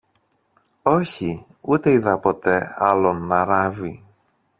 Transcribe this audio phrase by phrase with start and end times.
[0.83, 4.05] Όχι, ούτε είδα ποτέ άλλον να ράβει.